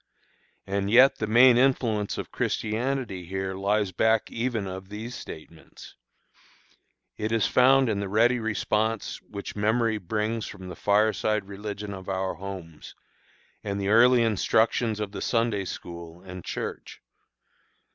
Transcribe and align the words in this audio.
And 0.65 0.89
yet 0.89 1.19
the 1.19 1.27
main 1.27 1.59
influence 1.59 2.17
of 2.17 2.31
Christianity 2.31 3.23
here 3.27 3.53
lies 3.53 3.91
back 3.91 4.31
even 4.31 4.65
of 4.65 4.89
these 4.89 5.13
statements; 5.13 5.93
it 7.17 7.31
is 7.31 7.45
found 7.45 7.87
in 7.87 7.99
the 7.99 8.09
ready 8.09 8.39
response 8.39 9.21
which 9.21 9.55
memory 9.55 9.99
brings 9.99 10.47
from 10.47 10.69
the 10.69 10.75
fireside 10.75 11.45
religion 11.47 11.93
of 11.93 12.09
our 12.09 12.33
homes, 12.33 12.95
and 13.63 13.79
the 13.79 13.89
early 13.89 14.23
instructions 14.23 14.99
of 14.99 15.11
the 15.11 15.21
Sunday 15.21 15.65
school 15.65 16.21
and 16.23 16.43
church. 16.43 16.99